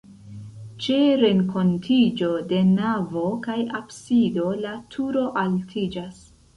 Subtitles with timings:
[0.85, 6.23] Ĉe renkontiĝo de navo kaj absido la turo altiĝas.